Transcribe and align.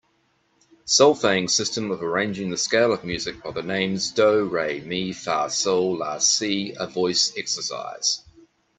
Solfaing 0.85 1.47
system 1.47 1.91
of 1.91 2.01
arranging 2.01 2.49
the 2.49 2.57
scale 2.57 2.91
of 2.91 3.03
music 3.03 3.43
by 3.43 3.51
the 3.51 3.61
names 3.61 4.09
do, 4.09 4.45
re, 4.45 4.79
mi, 4.81 5.13
fa, 5.13 5.47
sol, 5.47 5.97
la, 5.99 6.17
si 6.17 6.73
a 6.79 6.87
voice 6.87 7.31
exercise 7.37 8.25